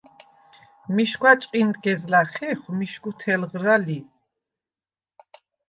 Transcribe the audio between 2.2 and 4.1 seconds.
ხეხვ მიშგუ თელღრა ლი.